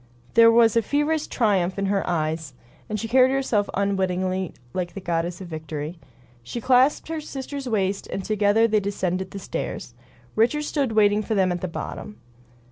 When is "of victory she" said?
5.41-6.59